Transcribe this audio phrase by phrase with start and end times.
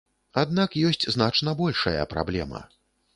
[0.43, 2.63] Аднак ёсць значна большая праблема.